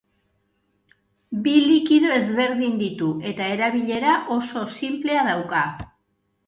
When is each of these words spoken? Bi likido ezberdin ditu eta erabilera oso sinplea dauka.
Bi 1.47 1.53
likido 1.65 2.11
ezberdin 2.15 2.81
ditu 2.81 3.13
eta 3.33 3.51
erabilera 3.59 4.19
oso 4.41 4.69
sinplea 4.81 5.29
dauka. 5.33 5.65